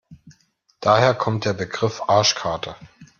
Daher 0.79 1.13
kommt 1.13 1.45
der 1.45 1.53
Begriff 1.53 2.01
Arschkarte. 2.07 2.75